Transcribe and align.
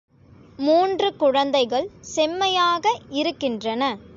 மூன்று 0.59 1.15
குழந்தைகள் 1.15 1.87
செம்மையாக 2.01 2.85
இருக்கின்றன. 3.09 3.83